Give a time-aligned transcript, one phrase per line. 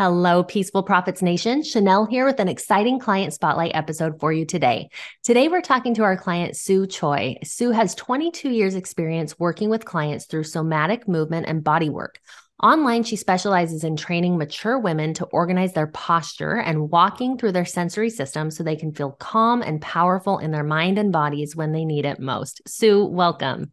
[0.00, 1.62] Hello, Peaceful Profits Nation.
[1.62, 4.88] Chanel here with an exciting client spotlight episode for you today.
[5.24, 7.36] Today, we're talking to our client, Sue Choi.
[7.44, 12.18] Sue has 22 years' experience working with clients through somatic movement and body work.
[12.62, 17.66] Online, she specializes in training mature women to organize their posture and walking through their
[17.66, 21.72] sensory system so they can feel calm and powerful in their mind and bodies when
[21.72, 22.62] they need it most.
[22.66, 23.70] Sue, welcome.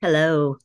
[0.00, 0.56] Hello.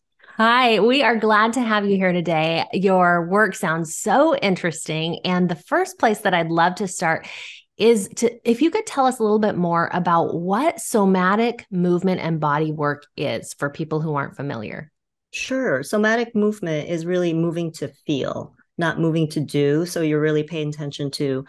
[0.41, 2.63] Hi, we are glad to have you here today.
[2.71, 5.19] Your work sounds so interesting.
[5.25, 7.27] And the first place that I'd love to start
[7.75, 12.21] is to if you could tell us a little bit more about what somatic movement
[12.21, 14.93] and body work is for people who aren't familiar.
[15.33, 15.83] Sure.
[15.83, 19.85] Somatic movement is really moving to feel, not moving to do.
[19.85, 21.43] So you're really paying attention to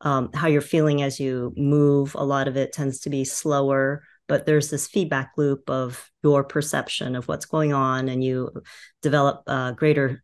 [0.00, 2.14] um, how you're feeling as you move.
[2.14, 6.44] A lot of it tends to be slower but there's this feedback loop of your
[6.44, 8.48] perception of what's going on and you
[9.02, 10.22] develop uh, greater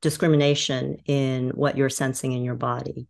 [0.00, 3.06] discrimination in what you're sensing in your body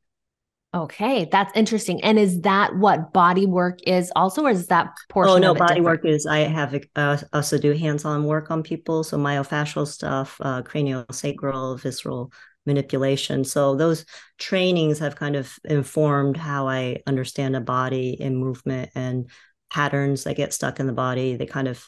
[0.74, 5.30] okay that's interesting and is that what body work is also or is that portion
[5.30, 5.46] of it?
[5.46, 5.84] oh no body different?
[5.84, 10.62] work is i have uh, also do hands-on work on people so myofascial stuff uh,
[10.62, 12.32] craniosacral visceral
[12.66, 14.04] manipulation so those
[14.38, 19.30] trainings have kind of informed how i understand a body in movement and
[19.70, 21.36] patterns that get stuck in the body.
[21.36, 21.84] They kind of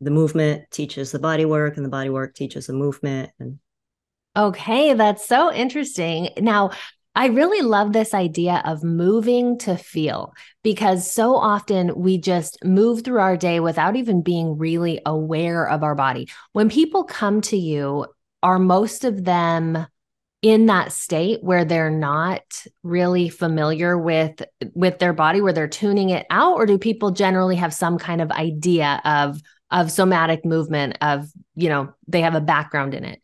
[0.00, 3.58] the movement teaches the body work and the body work teaches the movement and
[4.36, 6.28] Okay, that's so interesting.
[6.38, 6.70] Now,
[7.16, 13.02] I really love this idea of moving to feel because so often we just move
[13.02, 16.28] through our day without even being really aware of our body.
[16.52, 18.06] When people come to you,
[18.42, 19.86] are most of them
[20.42, 22.42] in that state where they're not
[22.82, 24.42] really familiar with
[24.74, 28.20] with their body where they're tuning it out or do people generally have some kind
[28.20, 33.20] of idea of of somatic movement of you know they have a background in it?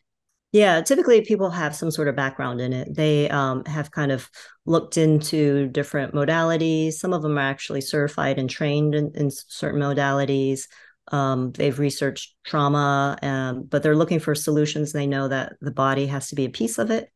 [0.52, 2.94] Yeah typically people have some sort of background in it.
[2.94, 4.28] They um, have kind of
[4.66, 6.94] looked into different modalities.
[6.94, 10.66] Some of them are actually certified and trained in, in certain modalities
[11.12, 14.92] um, they've researched trauma, um, but they're looking for solutions.
[14.92, 17.10] They know that the body has to be a piece of it,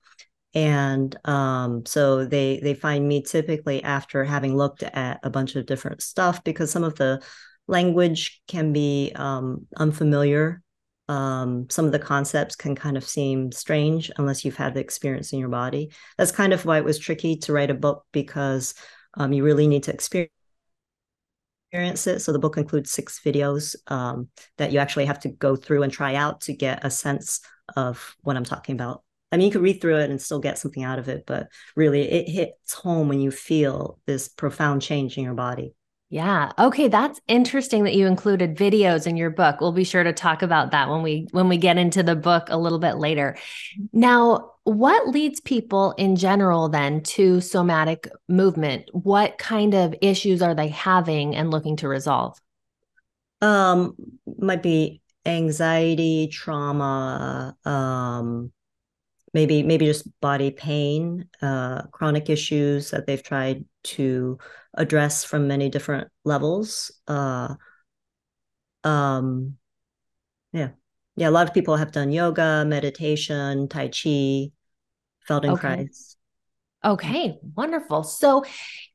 [0.54, 5.66] and um, so they they find me typically after having looked at a bunch of
[5.66, 7.22] different stuff because some of the
[7.66, 10.62] language can be um, unfamiliar.
[11.08, 15.32] Um, some of the concepts can kind of seem strange unless you've had the experience
[15.32, 15.90] in your body.
[16.16, 18.74] That's kind of why it was tricky to write a book because
[19.14, 20.32] um, you really need to experience
[21.72, 25.92] So the book includes six videos um, that you actually have to go through and
[25.92, 27.40] try out to get a sense
[27.76, 29.02] of what I'm talking about.
[29.32, 31.48] I mean, you could read through it and still get something out of it, but
[31.76, 35.74] really it hits home when you feel this profound change in your body.
[36.12, 36.50] Yeah.
[36.58, 39.60] Okay, that's interesting that you included videos in your book.
[39.60, 42.48] We'll be sure to talk about that when we when we get into the book
[42.50, 43.36] a little bit later.
[43.92, 48.86] Now, what leads people in general then to somatic movement?
[48.92, 52.38] What kind of issues are they having and looking to resolve?
[53.40, 53.94] Um
[54.38, 58.52] might be anxiety, trauma, um
[59.34, 64.38] maybe maybe just body pain, uh chronic issues that they've tried to
[64.74, 66.90] address from many different levels.
[67.06, 67.54] Uh,
[68.84, 69.56] um,
[70.52, 70.70] yeah,
[71.16, 71.28] yeah.
[71.28, 74.52] A lot of people have done yoga, meditation, tai chi,
[75.28, 75.56] Feldenkrais.
[75.58, 75.88] Okay.
[76.82, 78.04] Okay, wonderful.
[78.04, 78.42] So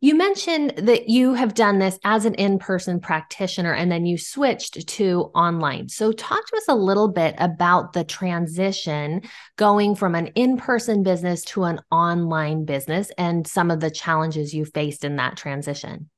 [0.01, 4.17] you mentioned that you have done this as an in person practitioner and then you
[4.17, 5.89] switched to online.
[5.89, 9.21] So, talk to us a little bit about the transition
[9.55, 14.51] going from an in person business to an online business and some of the challenges
[14.51, 16.09] you faced in that transition.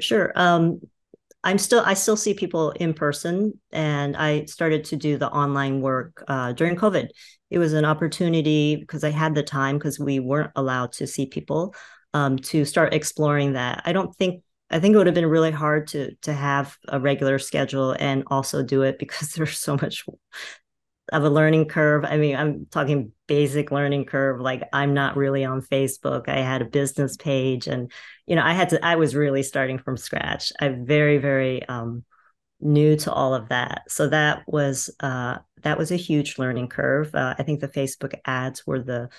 [0.00, 0.32] Sure.
[0.36, 0.80] Um,
[1.44, 5.80] I'm still I still see people in person, and I started to do the online
[5.80, 7.08] work uh, during COVID.
[7.50, 11.26] It was an opportunity because I had the time because we weren't allowed to see
[11.26, 11.74] people
[12.14, 13.82] um, to start exploring that.
[13.84, 17.00] I don't think I think it would have been really hard to to have a
[17.00, 20.04] regular schedule and also do it because there's so much
[21.12, 22.04] of a learning curve.
[22.04, 24.40] I mean, I'm talking basic learning curve.
[24.40, 26.28] Like I'm not really on Facebook.
[26.28, 27.92] I had a business page and,
[28.26, 30.52] you know, I had to, I was really starting from scratch.
[30.58, 32.04] I'm very, very um,
[32.60, 33.82] new to all of that.
[33.88, 37.14] So that was, uh, that was a huge learning curve.
[37.14, 39.10] Uh, I think the Facebook ads were the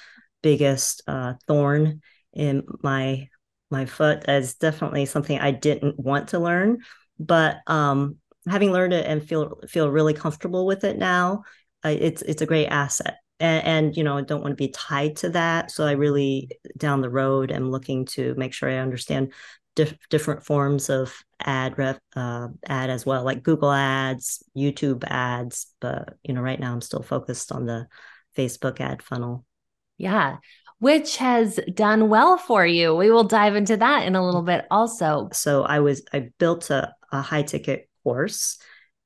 [0.41, 2.01] biggest uh, thorn
[2.33, 3.29] in my,
[3.69, 6.79] my foot as definitely something I didn't want to learn,
[7.19, 8.17] but um,
[8.47, 11.43] having learned it and feel feel really comfortable with it now
[11.89, 15.15] it's it's a great asset and, and, you know I don't want to be tied
[15.17, 19.33] to that so i really down the road am looking to make sure i understand
[19.75, 25.67] dif- different forms of ad rep uh, ad as well like google ads youtube ads
[25.79, 27.87] but you know right now i'm still focused on the
[28.37, 29.45] facebook ad funnel
[29.97, 30.37] Yeah.
[30.79, 32.93] Which has done well for you.
[32.95, 35.29] We will dive into that in a little bit also.
[35.31, 38.57] So I was, I built a, a high ticket course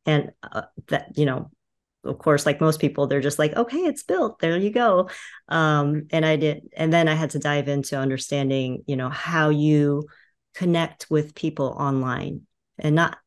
[0.05, 1.51] and uh, that, you know,
[2.07, 4.39] of course, like most people, they're just like, okay, it's built.
[4.39, 5.09] There you go.
[5.49, 9.49] Um, and I did, and then I had to dive into understanding, you know, how
[9.49, 10.07] you
[10.55, 12.41] connect with people online
[12.79, 13.17] and not,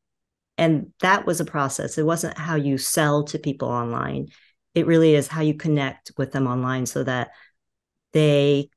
[0.59, 1.97] and that was a process.
[1.97, 4.29] It wasn't how you sell to people online.
[4.75, 7.31] It really is how you connect with them online so that
[8.13, 8.71] they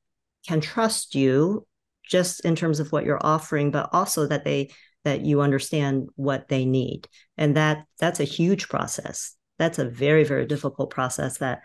[0.46, 1.66] can trust you
[2.04, 4.70] just in terms of what you're offering, but also that they
[5.04, 7.08] that you understand what they need.
[7.36, 11.62] And that that's a huge process that's a very very difficult process that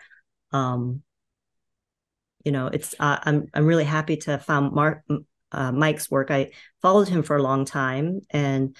[0.52, 1.02] um
[2.44, 5.04] you know it's uh, i'm i'm really happy to found mark
[5.52, 6.50] uh, mike's work i
[6.82, 8.76] followed him for a long time and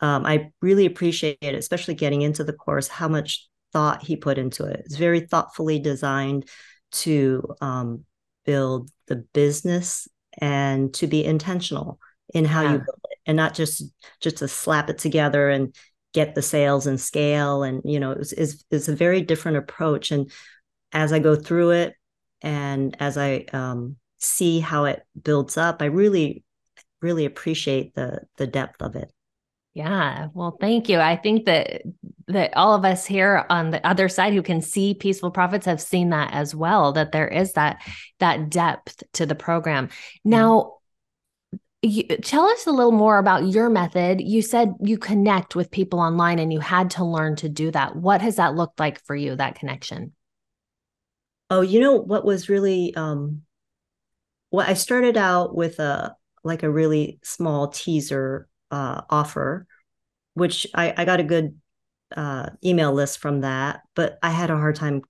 [0.00, 4.38] um, i really appreciate it especially getting into the course how much thought he put
[4.38, 6.48] into it it's very thoughtfully designed
[6.90, 8.04] to um,
[8.44, 10.08] build the business
[10.38, 12.00] and to be intentional
[12.34, 12.72] in how yeah.
[12.72, 13.84] you build it and not just
[14.20, 15.74] just to slap it together and
[16.12, 20.10] get the sales and scale and you know it's, it's, it's a very different approach.
[20.10, 20.30] And
[20.92, 21.94] as i go through it
[22.42, 26.42] and as i um, see how it builds up i really
[27.02, 29.10] really appreciate the the depth of it.
[29.72, 30.28] Yeah.
[30.34, 30.98] Well thank you.
[30.98, 31.82] I think that
[32.26, 35.80] that all of us here on the other side who can see peaceful profits have
[35.80, 37.82] seen that as well that there is that
[38.18, 39.86] that depth to the program.
[39.88, 40.30] Mm-hmm.
[40.30, 40.72] now
[41.82, 44.20] you, tell us a little more about your method.
[44.20, 47.96] You said you connect with people online and you had to learn to do that.
[47.96, 50.12] What has that looked like for you, that connection?
[51.48, 53.42] Oh, you know what was really um
[54.50, 59.66] well, I started out with a like a really small teaser uh offer,
[60.34, 61.58] which I, I got a good
[62.14, 65.02] uh email list from that, but I had a hard time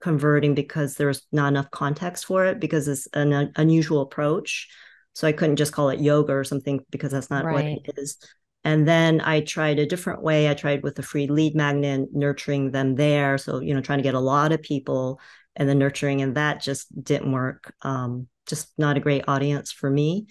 [0.00, 4.68] converting because there's not enough context for it because it's an unusual approach
[5.14, 7.54] so I couldn't just call it yoga or something because that's not right.
[7.54, 8.18] what it is.
[8.62, 10.48] And then I tried a different way.
[10.48, 13.38] I tried with a free lead magnet, nurturing them there.
[13.38, 15.20] So, you know, trying to get a lot of people
[15.56, 17.74] and the nurturing, and that just didn't work.
[17.82, 20.26] Um, just not a great audience for me.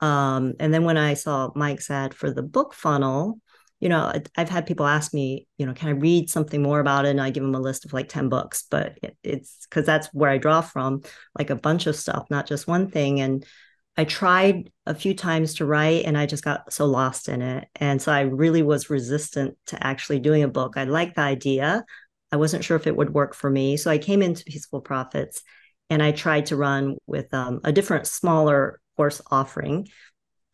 [0.00, 3.40] Um, and then when I saw Mike's ad for the book funnel,
[3.80, 7.04] you know, I've had people ask me, you know, can I read something more about
[7.04, 7.10] it?
[7.10, 10.08] And I give them a list of like 10 books, but it, it's because that's
[10.08, 11.02] where I draw from,
[11.38, 13.20] like a bunch of stuff, not just one thing.
[13.20, 13.44] And
[13.96, 17.68] I tried a few times to write and I just got so lost in it.
[17.76, 20.74] And so I really was resistant to actually doing a book.
[20.76, 21.84] I liked the idea.
[22.30, 23.76] I wasn't sure if it would work for me.
[23.76, 25.42] So I came into Peaceful Profits
[25.88, 29.88] and I tried to run with um, a different, smaller course offering.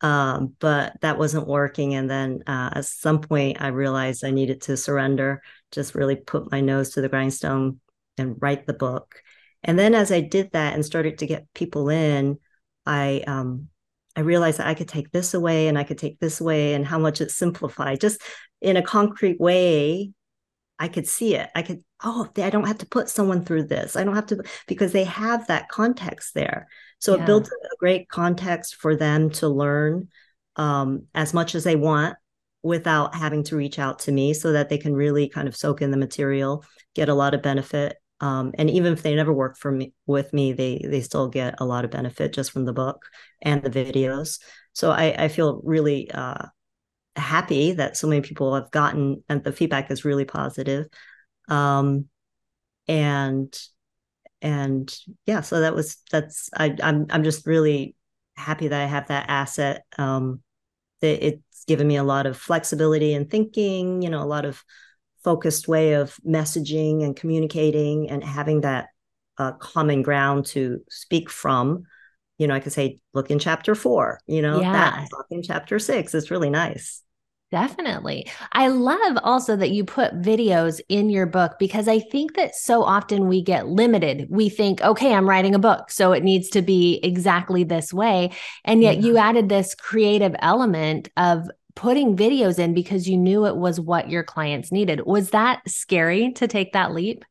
[0.01, 1.95] Um, but that wasn't working.
[1.95, 5.41] And then uh, at some point, I realized I needed to surrender,
[5.71, 7.79] just really put my nose to the grindstone
[8.17, 9.21] and write the book.
[9.63, 12.37] And then as I did that and started to get people in,
[12.85, 13.69] I um
[14.15, 16.85] I realized that I could take this away and I could take this away and
[16.85, 18.21] how much it simplified just
[18.61, 20.11] in a concrete way.
[20.79, 21.49] I could see it.
[21.55, 23.95] I could, oh, I don't have to put someone through this.
[23.95, 26.67] I don't have to, because they have that context there.
[26.99, 27.23] So yeah.
[27.23, 30.09] it builds a great context for them to learn
[30.55, 32.15] um, as much as they want
[32.63, 35.81] without having to reach out to me so that they can really kind of soak
[35.81, 36.63] in the material,
[36.95, 40.31] get a lot of benefit, um, and even if they never work for me with
[40.31, 43.05] me, they they still get a lot of benefit just from the book
[43.41, 44.39] and the videos.
[44.71, 46.45] So I, I feel really uh,
[47.17, 50.85] happy that so many people have gotten, and the feedback is really positive.
[51.49, 52.05] Um,
[52.87, 53.53] and
[54.41, 57.93] and yeah, so that was that's I, I'm I'm just really
[58.37, 59.83] happy that I have that asset.
[59.97, 60.41] Um,
[61.01, 64.01] that it's given me a lot of flexibility and thinking.
[64.01, 64.63] You know, a lot of
[65.23, 68.89] focused way of messaging and communicating and having that
[69.37, 71.83] uh, common ground to speak from
[72.37, 74.71] you know i could say look in chapter four you know yeah.
[74.71, 77.03] that look in chapter six it's really nice
[77.53, 78.27] Definitely.
[78.53, 82.81] I love also that you put videos in your book because I think that so
[82.81, 84.25] often we get limited.
[84.31, 88.31] We think, okay, I'm writing a book, so it needs to be exactly this way.
[88.65, 89.01] And yet yeah.
[89.03, 94.09] you added this creative element of putting videos in because you knew it was what
[94.09, 95.01] your clients needed.
[95.05, 97.25] Was that scary to take that leap?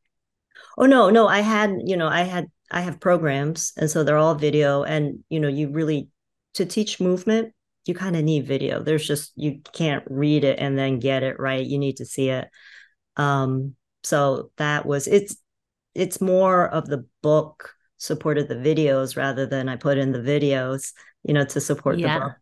[0.77, 4.17] Oh no, no, I had, you know, I had I have programs and so they're
[4.17, 6.09] all video and you know, you really
[6.55, 7.53] to teach movement,
[7.85, 8.81] you kind of need video.
[8.81, 11.65] There's just you can't read it and then get it right.
[11.65, 12.47] You need to see it.
[13.15, 15.37] Um so that was it's
[15.95, 20.91] it's more of the book supported the videos rather than I put in the videos,
[21.23, 22.19] you know, to support yeah.
[22.19, 22.33] the book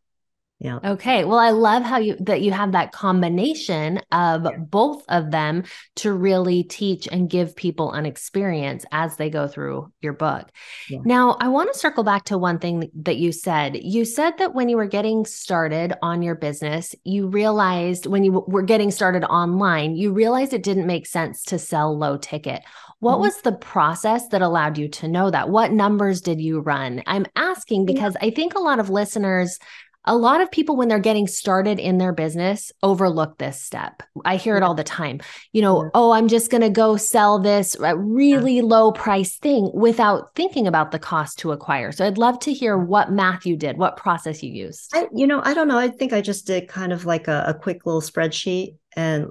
[0.62, 0.78] Yeah.
[0.84, 1.26] Okay.
[1.26, 4.58] Well, I love how you that you have that combination of yeah.
[4.60, 5.64] both of them
[5.96, 10.52] to really teach and give people an experience as they go through your book.
[10.88, 11.00] Yeah.
[11.04, 13.76] Now, I want to circle back to one thing that you said.
[13.76, 18.46] You said that when you were getting started on your business, you realized when you
[18.48, 22.62] were getting started online, you realized it didn't make sense to sell low ticket.
[23.00, 23.22] What mm-hmm.
[23.22, 25.50] was the process that allowed you to know that?
[25.50, 27.02] What numbers did you run?
[27.08, 28.28] I'm asking because yeah.
[28.28, 29.58] I think a lot of listeners
[30.06, 34.04] a lot of people when they're getting started in their business overlook this step.
[34.26, 35.22] I hear it all the time.
[35.54, 35.90] You know yeah.
[35.94, 38.64] oh i'm just going to go sell this really yeah.
[38.64, 41.92] low price thing without thinking about the cost to acquire.
[41.92, 44.92] So i'd love to hear what math you did what process you used.
[44.94, 45.78] I, you know i don't know.
[45.78, 49.28] I think i just did kind of like a, a quick little spreadsheet and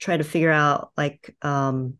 [0.00, 1.94] try to figure out like um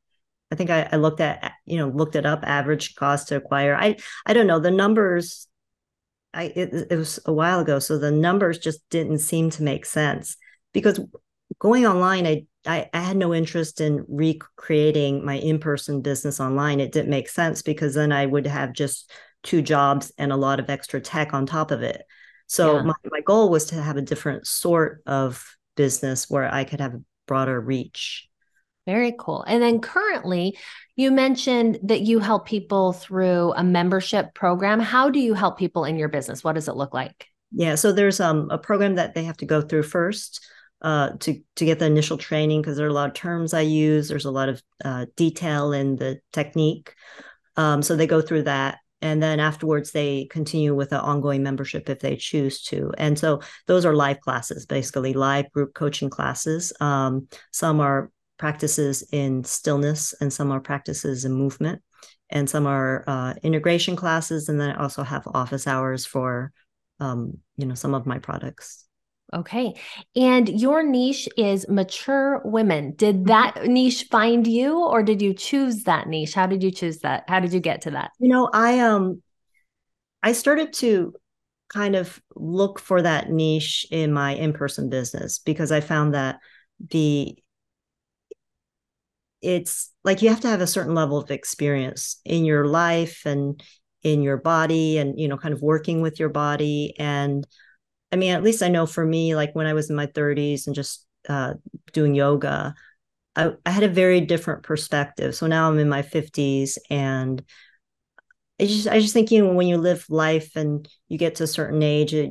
[0.51, 3.77] I think I, I, looked at you know looked it up average cost to acquire.
[3.77, 4.59] I I don't know.
[4.59, 5.47] The numbers
[6.35, 9.87] I it, it was a while ago, so the numbers just didn't seem to make
[9.87, 10.37] sense
[10.73, 11.01] because
[11.59, 16.81] going online, I I, I had no interest in recreating my in-person business online.
[16.81, 19.11] It didn't make sense because then I would have just
[19.43, 22.03] two jobs and a lot of extra tech on top of it.
[22.47, 22.83] So yeah.
[22.83, 25.45] my, my goal was to have a different sort of
[25.77, 28.28] business where I could have a broader reach.
[28.89, 29.45] Very cool.
[29.47, 30.57] And then currently,
[30.97, 34.81] you mentioned that you help people through a membership program.
[34.81, 36.43] How do you help people in your business?
[36.43, 37.27] What does it look like?
[37.53, 40.43] Yeah, so there's um, a program that they have to go through first
[40.81, 43.61] uh, to to get the initial training because there are a lot of terms I
[43.61, 44.09] use.
[44.09, 46.95] There's a lot of uh, detail in the technique.
[47.59, 51.91] Um, so they go through that, and then afterwards they continue with an ongoing membership
[51.91, 52.91] if they choose to.
[52.97, 56.73] And so those are live classes, basically live group coaching classes.
[56.81, 61.83] Um, some are practices in stillness, and some are practices in movement,
[62.31, 64.49] and some are uh, integration classes.
[64.49, 66.53] And then I also have office hours for,
[67.01, 68.85] um, you know, some of my products.
[69.35, 69.75] Okay.
[70.17, 72.95] And your niche is mature women.
[72.95, 73.25] Did mm-hmm.
[73.27, 76.33] that niche find you or did you choose that niche?
[76.33, 77.25] How did you choose that?
[77.29, 78.13] How did you get to that?
[78.19, 79.23] You know, I um
[80.23, 81.15] I started to
[81.69, 86.39] kind of look for that niche in my in-person business because I found that
[86.89, 87.37] the
[89.43, 93.63] it's like you have to have a certain level of experience in your life and
[94.03, 96.95] in your body and you know kind of working with your body.
[96.99, 97.47] And
[98.11, 100.67] i mean at least i know for me like when i was in my 30s
[100.67, 101.55] and just uh,
[101.93, 102.75] doing yoga
[103.37, 105.35] I, I had a very different perspective.
[105.35, 107.43] So now i'm in my 50s and
[108.61, 111.45] I just I just think you know when you live life and you get to
[111.45, 112.31] a certain age, it,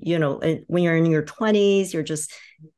[0.00, 2.32] you know when you're in your 20s you're just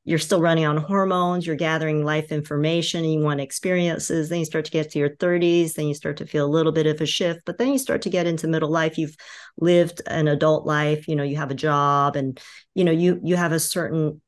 [0.04, 4.64] you're still running on hormones you're gathering life information you want experiences then you start
[4.64, 7.06] to get to your 30s then you start to feel a little bit of a
[7.06, 9.16] shift but then you start to get into middle life you've
[9.58, 12.40] lived an adult life you know you have a job and
[12.74, 14.20] you know you you have a certain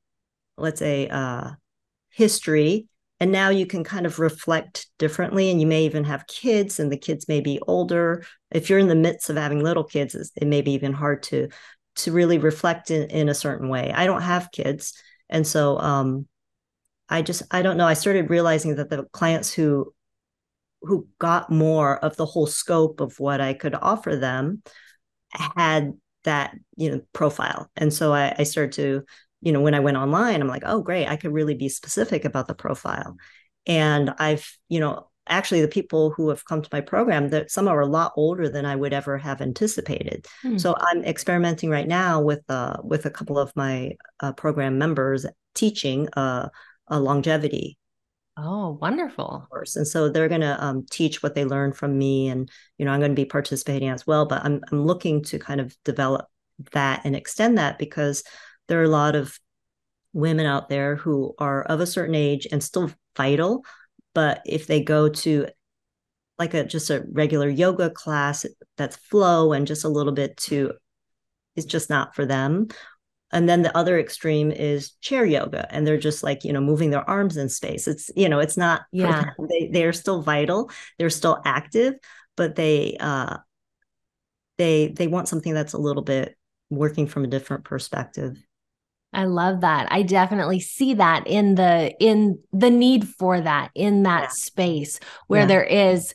[0.57, 1.51] let's say uh
[2.11, 2.87] history
[3.21, 6.91] and now you can kind of reflect differently and you may even have kids and
[6.91, 10.47] the kids may be older if you're in the midst of having little kids it
[10.47, 11.49] may be even hard to
[11.95, 13.93] to really reflect in, in a certain way.
[13.95, 14.95] I don't have kids.
[15.33, 16.29] And so um,
[17.09, 17.87] I just, I don't know.
[17.87, 19.93] I started realizing that the clients who,
[20.83, 24.63] who got more of the whole scope of what I could offer them
[25.31, 27.71] had that, you know, profile.
[27.77, 29.05] And so I, I started to,
[29.41, 32.25] you know, when I went online, I'm like, oh, great, I could really be specific
[32.25, 33.17] about the profile.
[33.67, 37.69] And I've, you know, actually the people who have come to my program that some
[37.69, 40.27] are a lot older than I would ever have anticipated.
[40.43, 40.59] Hmm.
[40.59, 45.27] So I'm experimenting right now with uh, with a couple of my uh, program members
[45.55, 46.49] teaching uh,
[46.89, 47.79] a longevity.
[48.37, 49.47] Oh, wonderful!
[49.51, 49.77] Course.
[49.77, 52.93] And so they're going to um, teach what they learned from me, and you know
[52.93, 54.27] I'm going to be participating as well.
[54.27, 56.27] But I'm I'm looking to kind of develop
[56.73, 58.25] that and extend that because
[58.69, 59.39] there are a lot of
[60.13, 63.65] women out there who are of a certain age and still vital
[64.15, 65.47] but if they go to
[66.39, 70.73] like a just a regular yoga class that's flow and just a little bit too
[71.55, 72.69] it's just not for them.
[73.35, 76.91] And then the other extreme is chair yoga and they're just like you know moving
[76.91, 77.87] their arms in space.
[77.87, 79.31] It's you know it's not yeah.
[79.51, 80.71] they they're still vital.
[80.99, 81.95] They're still active
[82.37, 83.39] but they uh
[84.59, 86.37] they they want something that's a little bit
[86.71, 88.37] working from a different perspective
[89.13, 89.89] I love that.
[89.91, 94.29] I definitely see that in the in the need for that in that yeah.
[94.29, 95.47] space where yeah.
[95.47, 96.15] there is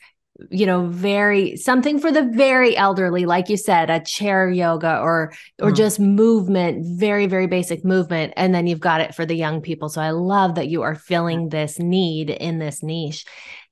[0.50, 5.34] you know very something for the very elderly like you said a chair yoga or
[5.60, 5.76] or mm.
[5.76, 9.90] just movement very very basic movement and then you've got it for the young people
[9.90, 13.26] so i love that you are filling this need in this niche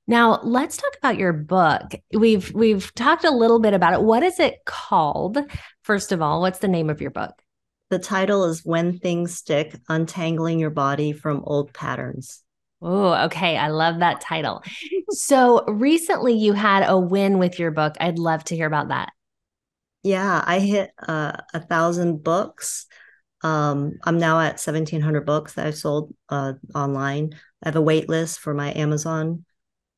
[0.08, 4.22] now let's talk about your book we've we've talked a little bit about it what
[4.22, 5.38] is it called
[5.82, 7.42] first of all what's the name of your book
[7.88, 12.42] the title is When Things Stick Untangling Your Body from Old Patterns.
[12.82, 13.56] Oh, okay.
[13.56, 14.62] I love that title.
[15.10, 17.94] so recently you had a win with your book.
[18.00, 19.12] I'd love to hear about that.
[20.02, 22.86] Yeah, I hit uh, a thousand books.
[23.42, 27.34] Um, I'm now at 1,700 books that I've sold uh, online.
[27.62, 29.44] I have a wait list for my Amazon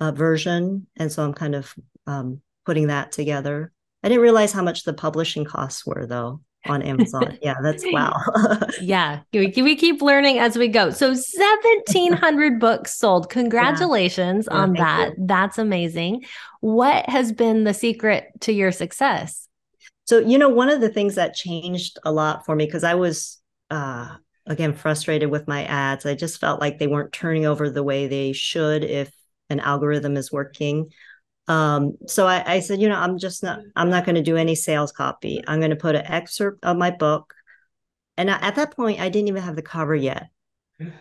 [0.01, 0.87] uh, version.
[0.97, 1.75] And so I'm kind of
[2.07, 3.73] um, putting that together.
[4.03, 7.39] I didn't realize how much the publishing costs were, though on Amazon.
[7.43, 8.15] yeah, that's wow.
[8.81, 10.91] yeah, we, we keep learning as we go.
[10.91, 13.31] So 1700 books sold.
[13.31, 14.57] Congratulations yeah.
[14.57, 15.11] on that.
[15.17, 15.27] You.
[15.27, 16.25] That's amazing.
[16.61, 19.49] What has been the secret to your success?
[20.07, 22.95] So, you know, one of the things that changed a lot for me because I
[22.95, 23.39] was
[23.71, 26.07] uh again frustrated with my ads.
[26.07, 29.13] I just felt like they weren't turning over the way they should if
[29.51, 30.91] an algorithm is working.
[31.49, 34.37] Um, so I, I, said, you know, I'm just not, I'm not going to do
[34.37, 35.43] any sales copy.
[35.47, 37.35] I'm going to put an excerpt of my book.
[38.19, 40.29] And I, at that point, I didn't even have the cover yet.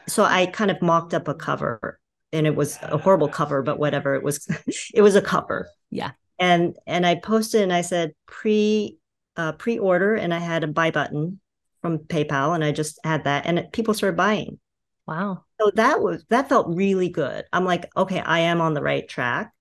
[0.07, 1.99] So I kind of mocked up a cover
[2.31, 4.15] and it was a horrible cover, but whatever.
[4.15, 4.47] It was,
[4.93, 5.67] it was a cover.
[5.91, 6.11] Yeah.
[6.39, 8.97] And, and I posted and I said pre,
[9.35, 11.41] uh, pre-order and I had a buy button
[11.81, 14.59] from PayPal and I just had that and people started buying.
[15.05, 15.43] Wow.
[15.59, 17.45] So that was, that felt really good.
[17.51, 19.51] I'm like, okay, I am on the right track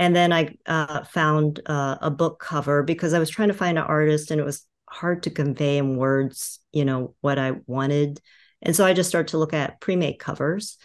[0.00, 3.76] and then I uh, found uh, a book cover because I was trying to find
[3.76, 8.18] an artist and it was hard to convey in words, you know, what I wanted.
[8.62, 10.78] And so I just started to look at pre-made covers.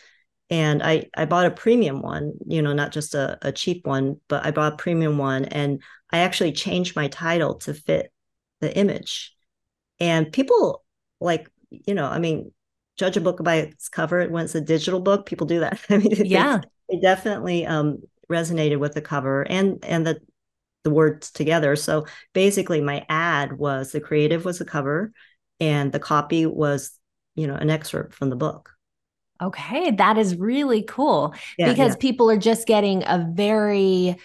[0.49, 4.19] And I, I bought a premium one, you know, not just a, a cheap one,
[4.27, 5.45] but I bought a premium one.
[5.45, 5.81] And
[6.11, 8.11] I actually changed my title to fit
[8.59, 9.33] the image.
[9.97, 10.83] And people
[11.21, 12.51] like, you know, I mean,
[12.97, 15.25] judge a book by its cover when it's a digital book.
[15.25, 15.79] People do that.
[15.89, 17.99] I mean, yeah, they definitely um,
[18.31, 20.19] resonated with the cover and and the
[20.83, 21.75] the words together.
[21.75, 25.11] So basically my ad was the creative was the cover
[25.59, 26.97] and the copy was,
[27.33, 28.71] you know, an excerpt from the book.
[29.41, 31.99] Okay, that is really cool yeah, because yeah.
[31.99, 34.15] people are just getting a very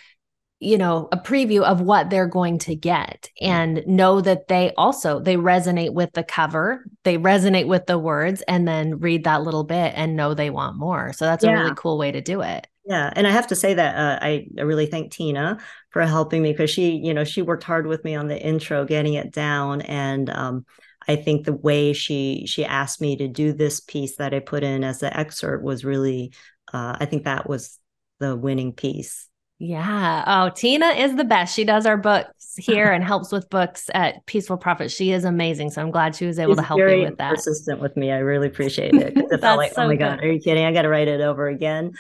[0.61, 5.19] you know a preview of what they're going to get and know that they also
[5.19, 9.65] they resonate with the cover they resonate with the words and then read that little
[9.65, 11.51] bit and know they want more so that's yeah.
[11.51, 14.19] a really cool way to do it yeah, and I have to say that uh,
[14.25, 15.59] I really thank Tina
[15.91, 18.85] for helping me because she, you know, she worked hard with me on the intro,
[18.85, 20.65] getting it down, and um,
[21.07, 24.63] I think the way she she asked me to do this piece that I put
[24.63, 26.33] in as the excerpt was really,
[26.73, 27.79] uh, I think that was
[28.19, 29.29] the winning piece.
[29.59, 30.25] Yeah.
[30.27, 31.55] Oh, Tina is the best.
[31.55, 34.91] She does our books here and helps with books at Peaceful Profit.
[34.91, 35.69] She is amazing.
[35.71, 37.35] So I'm glad she was able She's to help me with that.
[37.35, 38.11] Persistent with me.
[38.11, 39.19] I really appreciate it.
[39.19, 39.99] It felt like, so oh my good.
[39.99, 40.65] God, are you kidding?
[40.65, 41.93] I got to write it over again.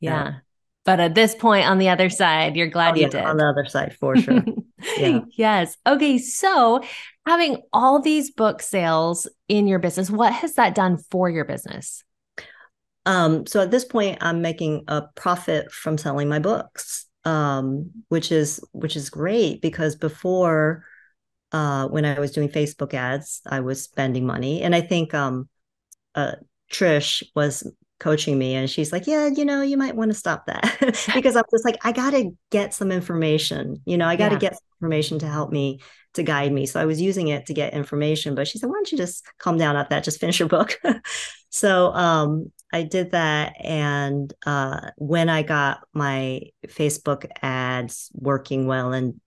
[0.00, 0.24] Yeah.
[0.24, 0.32] yeah.
[0.84, 3.24] But at this point on the other side, you're glad oh, you yeah, did.
[3.24, 4.42] On the other side, for sure.
[4.96, 5.20] yeah.
[5.36, 5.76] Yes.
[5.86, 6.16] Okay.
[6.16, 6.82] So
[7.26, 12.02] having all these book sales in your business, what has that done for your business?
[13.04, 18.32] Um, so at this point, I'm making a profit from selling my books, um, which
[18.32, 20.84] is which is great because before,
[21.52, 25.48] uh, when I was doing Facebook ads, I was spending money, and I think um,
[26.14, 26.32] uh,
[26.70, 30.46] Trish was coaching me and she's like yeah you know you might want to stop
[30.46, 31.06] that.
[31.14, 34.50] Because i'm just like i gotta get some information you know i gotta yeah.
[34.50, 35.80] get information to help me
[36.14, 36.66] to guide me.
[36.66, 39.26] So i was using it to get information but she said why don't you just
[39.38, 40.78] calm down at that just finish your book?
[41.50, 48.92] So um i did that and uh when i got my facebook ads working well
[48.92, 49.18] and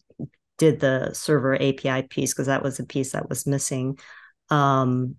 [0.60, 3.98] did the server api piece because that was a piece that was missing
[4.52, 5.16] um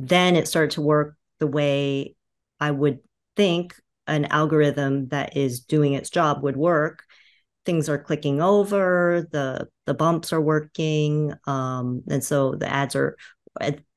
[0.00, 2.16] then it started to work the way
[2.60, 3.00] I would
[3.36, 3.74] think
[4.06, 7.02] an algorithm that is doing its job would work.
[7.64, 13.16] Things are clicking over, the the bumps are working, um, and so the ads are.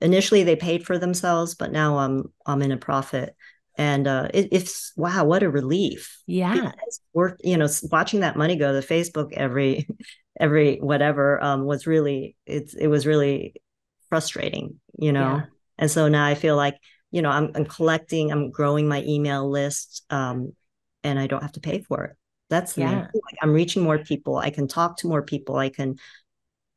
[0.01, 3.35] Initially, they paid for themselves, but now I'm I'm in a profit,
[3.77, 6.19] and uh, it, it's wow, what a relief!
[6.27, 6.71] Yeah,
[7.13, 7.39] work.
[7.43, 9.87] You know, watching that money go to Facebook every
[10.39, 13.55] every whatever um, was really it's it was really
[14.09, 14.79] frustrating.
[14.99, 15.45] You know, yeah.
[15.77, 16.77] and so now I feel like
[17.13, 20.53] you know I'm, I'm collecting i'm growing my email list um,
[21.03, 22.15] and i don't have to pay for it.
[22.49, 23.07] That's yeah.
[23.13, 24.37] like i'm reaching more people.
[24.37, 25.55] I can talk to more people.
[25.55, 25.95] I can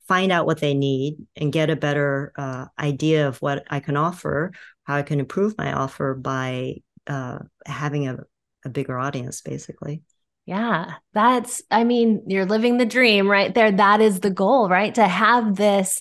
[0.07, 3.96] find out what they need and get a better uh, idea of what i can
[3.96, 4.53] offer
[4.85, 6.77] how i can improve my offer by
[7.09, 8.18] uh, having a,
[8.64, 10.03] a bigger audience basically.
[10.44, 13.72] Yeah, that's, I mean, you're living the dream right there.
[13.72, 14.94] That is the goal, right?
[14.94, 16.01] To have this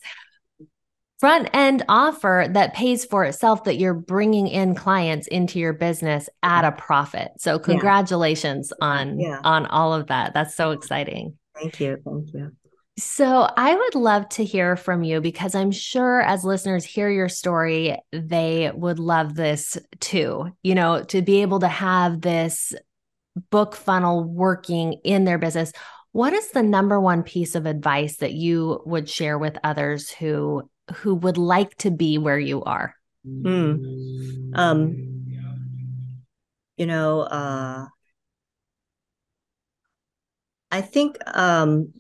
[1.19, 6.30] front end offer that pays for itself that you're bringing in clients into your business
[6.43, 7.32] at a profit.
[7.38, 8.88] So congratulations yeah.
[8.88, 9.39] on yeah.
[9.43, 10.34] on all of that.
[10.34, 11.38] That's so exciting.
[11.56, 11.97] Thank you.
[12.04, 12.51] Thank you.
[12.97, 17.28] So, I would love to hear from you because I'm sure as listeners hear your
[17.28, 20.51] story, they would love this too.
[20.63, 22.73] You know, to be able to have this
[23.49, 25.73] book funnel working in their business.
[26.13, 30.69] What is the number one piece of advice that you would share with others who
[30.95, 32.95] who would like to be where you are?
[33.25, 34.53] Mm.
[34.53, 34.95] Um,
[36.77, 37.87] you know, uh,
[40.71, 41.93] I think um,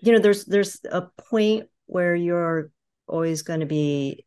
[0.00, 2.70] you know there's there's a point where you're
[3.06, 4.24] always going to be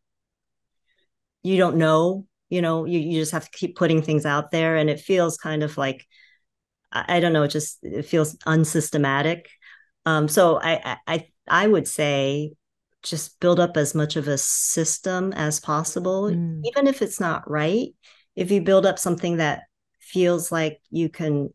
[1.43, 4.75] you don't know you know you, you just have to keep putting things out there
[4.75, 6.05] and it feels kind of like
[6.91, 9.49] i, I don't know it just it feels unsystematic
[10.05, 12.53] um, so I, I i would say
[13.09, 16.61] just build up as much of a system as possible mm.
[16.63, 17.89] even if it's not right
[18.35, 19.63] if you build up something that
[19.99, 21.49] feels like you can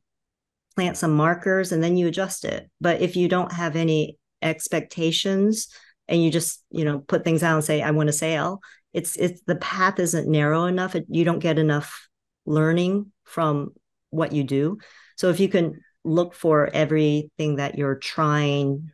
[0.74, 2.70] plant some markers and then you adjust it.
[2.80, 5.68] But if you don't have any expectations
[6.08, 8.60] and you just, you know, put things out and say, I want to sail,
[8.92, 10.94] it's it's the path isn't narrow enough.
[10.94, 12.08] It, you don't get enough
[12.44, 13.70] learning from
[14.10, 14.78] what you do.
[15.16, 18.90] So if you can look for everything that you're trying,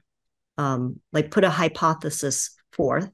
[0.59, 3.11] um, like put a hypothesis forth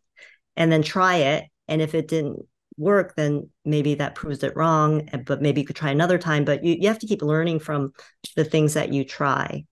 [0.57, 1.45] and then try it.
[1.69, 2.41] And if it didn't
[2.77, 6.45] work, then maybe that proves it wrong, eh, but maybe you could try another time.
[6.45, 7.93] But you, you have to keep learning from
[8.35, 9.65] the things that you try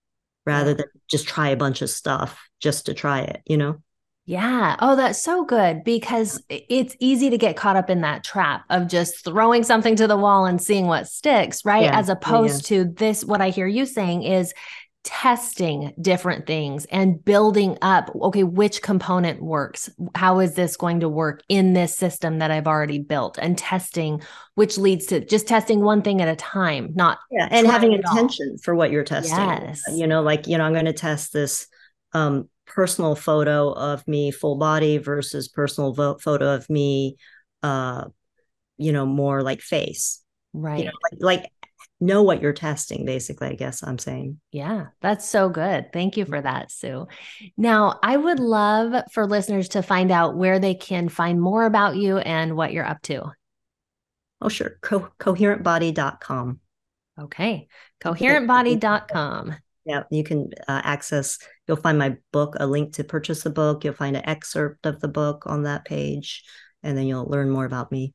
[0.45, 3.81] rather than just try a bunch of stuff just to try it, you know?
[4.25, 4.77] Yeah.
[4.79, 8.87] Oh, that's so good because it's easy to get caught up in that trap of
[8.87, 11.83] just throwing something to the wall and seeing what sticks, right?
[11.83, 11.99] Yeah.
[11.99, 12.77] As opposed yeah.
[12.77, 14.53] to this, what I hear you saying is
[15.03, 19.89] testing different things and building up okay which component works?
[20.15, 23.37] How is this going to work in this system that i've already built?
[23.37, 24.21] And testing
[24.55, 28.57] which leads to just testing one thing at a time not yeah and having intention
[28.57, 29.37] for what you're testing.
[29.37, 29.81] Yes.
[29.91, 31.67] you know like you know i'm going to test this
[32.13, 37.17] um, personal photo of me full body versus personal vo- photo of me
[37.63, 38.05] uh
[38.77, 40.21] you know more like face.
[40.53, 40.79] Right.
[40.79, 41.51] you know, like, like
[42.05, 44.39] know what you're testing basically i guess i'm saying.
[44.51, 45.91] Yeah that's so good.
[45.93, 47.07] Thank you for that sue.
[47.57, 51.95] Now i would love for listeners to find out where they can find more about
[51.95, 53.23] you and what you're up to.
[54.41, 54.77] Oh sure.
[54.81, 56.59] Co- coherentbody.com
[57.21, 57.67] okay.
[58.03, 63.49] Coherentbody.com yeah you can uh, access you'll find my book a link to purchase the
[63.49, 63.83] book.
[63.83, 66.43] You'll find an excerpt of the book on that page
[66.83, 68.13] and then you'll learn more about me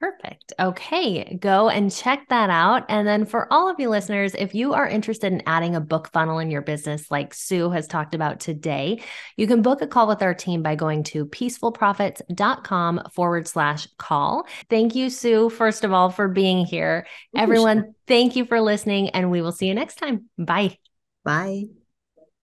[0.00, 0.52] Perfect.
[0.60, 2.84] Okay, go and check that out.
[2.88, 6.10] And then for all of you listeners, if you are interested in adding a book
[6.12, 9.00] funnel in your business, like Sue has talked about today,
[9.36, 14.46] you can book a call with our team by going to peacefulprofits.com forward slash call.
[14.68, 17.06] Thank you, Sue, first of all, for being here.
[17.36, 20.28] Everyone, thank you for listening, and we will see you next time.
[20.36, 20.76] Bye.
[21.24, 21.83] Bye.